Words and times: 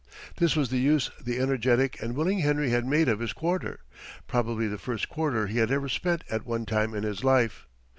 This 0.37 0.55
was 0.55 0.71
the 0.71 0.79
use 0.79 1.11
the 1.23 1.37
energetic 1.39 2.01
and 2.01 2.15
willing 2.15 2.39
Harry 2.39 2.71
had 2.71 2.87
made 2.87 3.07
of 3.07 3.19
his 3.19 3.33
quarter, 3.33 3.81
probably 4.27 4.67
the 4.67 4.79
first 4.79 5.09
quarter 5.09 5.45
he 5.45 5.59
had 5.59 5.69
ever 5.69 5.87
spent 5.89 6.23
at 6.27 6.43
one 6.43 6.65
time 6.65 6.95
in 6.95 7.03
his 7.03 7.23
life. 7.23 7.67